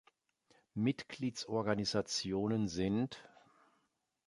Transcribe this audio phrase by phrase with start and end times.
[0.73, 3.21] Mitgliedsorganisationen sind